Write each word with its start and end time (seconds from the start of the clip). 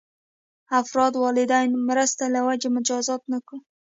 افراد 0.81 1.13
والدینو 1.23 1.77
مرسته 1.89 2.23
له 2.33 2.39
وجې 2.47 2.69
مجازات 2.77 3.21
نه 3.31 3.39
کړو. 3.47 3.57